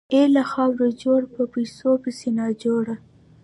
[0.13, 2.95] اې له خاورو جوړه، په پيسو پسې ناجوړه!